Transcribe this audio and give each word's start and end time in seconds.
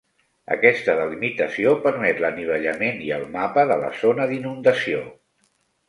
Aquesta 0.53 0.95
delimitació 0.99 1.75
permet 1.85 2.23
l'anivellament 2.25 3.05
i 3.11 3.13
el 3.21 3.29
mapa 3.39 3.69
de 3.73 3.81
la 3.87 3.95
zona 4.03 4.31
d'inundació. 4.33 5.09